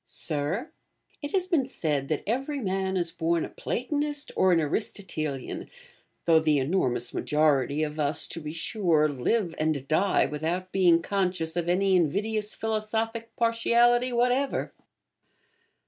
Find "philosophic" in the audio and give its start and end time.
12.55-13.35